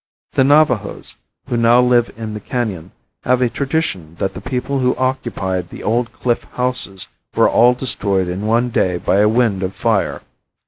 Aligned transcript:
The 0.31 0.43
Navajos, 0.43 1.15
who 1.47 1.57
now 1.57 1.79
live 1.79 2.11
in 2.17 2.33
the 2.33 2.39
canon, 2.39 2.91
have 3.23 3.39
a 3.39 3.51
tradition 3.51 4.15
that 4.17 4.33
the 4.33 4.41
people 4.41 4.79
who 4.79 4.95
occupied 4.95 5.69
the 5.69 5.83
old 5.83 6.11
cliff 6.11 6.43
houses 6.53 7.07
were 7.35 7.47
all 7.47 7.75
destroyed 7.75 8.27
in 8.27 8.47
one 8.47 8.69
day 8.71 8.97
by 8.97 9.17
a 9.19 9.29
wind 9.29 9.61
of 9.61 9.75
fire. 9.75 10.23